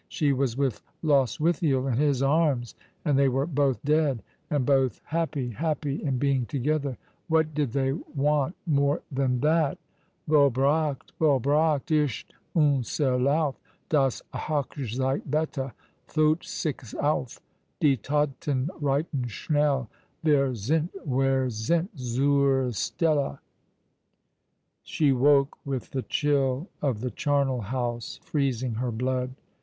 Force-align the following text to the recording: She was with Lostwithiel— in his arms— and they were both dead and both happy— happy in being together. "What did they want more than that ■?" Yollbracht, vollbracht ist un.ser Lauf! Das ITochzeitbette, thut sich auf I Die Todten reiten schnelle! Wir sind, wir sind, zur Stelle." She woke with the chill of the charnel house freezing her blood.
She 0.07 0.33
was 0.33 0.57
with 0.57 0.81
Lostwithiel— 1.03 1.85
in 1.87 1.97
his 1.99 2.23
arms— 2.23 2.73
and 3.05 3.19
they 3.19 3.29
were 3.29 3.45
both 3.45 3.79
dead 3.83 4.23
and 4.49 4.65
both 4.65 4.99
happy— 5.03 5.49
happy 5.51 6.01
in 6.03 6.17
being 6.17 6.47
together. 6.47 6.97
"What 7.27 7.53
did 7.53 7.73
they 7.73 7.91
want 7.93 8.55
more 8.65 9.03
than 9.11 9.41
that 9.41 9.77
■?" 9.77 9.77
Yollbracht, 10.27 11.11
vollbracht 11.19 11.91
ist 11.91 12.33
un.ser 12.55 13.19
Lauf! 13.19 13.59
Das 13.89 14.23
ITochzeitbette, 14.33 15.71
thut 16.07 16.43
sich 16.43 16.95
auf 16.95 17.37
I 17.39 17.41
Die 17.79 17.95
Todten 18.01 18.69
reiten 18.81 19.27
schnelle! 19.29 19.87
Wir 20.23 20.55
sind, 20.55 20.89
wir 21.05 21.51
sind, 21.51 21.89
zur 21.95 22.71
Stelle." 22.73 23.37
She 24.81 25.11
woke 25.11 25.59
with 25.63 25.91
the 25.91 26.01
chill 26.01 26.69
of 26.81 27.01
the 27.01 27.11
charnel 27.11 27.61
house 27.61 28.19
freezing 28.23 28.73
her 28.73 28.89
blood. 28.91 29.35